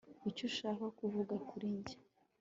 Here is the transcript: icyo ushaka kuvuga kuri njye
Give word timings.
icyo 0.29 0.43
ushaka 0.49 0.85
kuvuga 0.97 1.35
kuri 1.49 1.67
njye 1.77 1.97